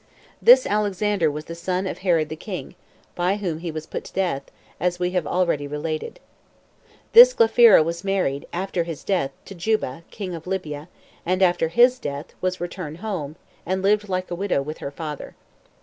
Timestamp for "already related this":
5.27-7.35